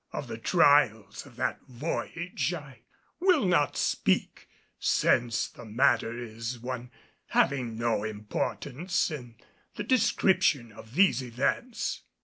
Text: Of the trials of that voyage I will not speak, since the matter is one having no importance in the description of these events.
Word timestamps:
Of 0.11 0.27
the 0.27 0.39
trials 0.39 1.27
of 1.27 1.35
that 1.35 1.59
voyage 1.67 2.55
I 2.55 2.79
will 3.19 3.45
not 3.45 3.77
speak, 3.77 4.47
since 4.79 5.47
the 5.47 5.63
matter 5.63 6.17
is 6.17 6.57
one 6.59 6.89
having 7.27 7.77
no 7.77 8.03
importance 8.03 9.11
in 9.11 9.35
the 9.75 9.83
description 9.83 10.71
of 10.71 10.95
these 10.95 11.21
events. 11.21 12.01